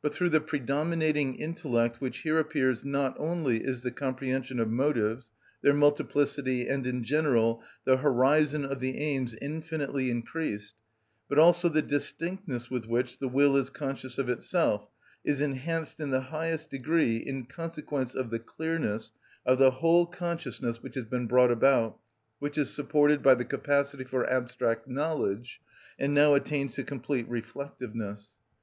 [0.00, 5.32] But through the predominating intellect which here appears not only is the comprehension of motives,
[5.60, 10.76] their multiplicity, and in general the horizon of the aims infinitely increased,
[11.28, 14.88] but also the distinctness with which the will is conscious of itself
[15.26, 19.12] is enhanced in the highest degree in consequence of the clearness
[19.44, 21.98] of the whole consciousness which has been brought about,
[22.38, 25.60] which is supported by the capacity for abstract knowledge,
[25.98, 28.30] and now attains to complete reflectiveness.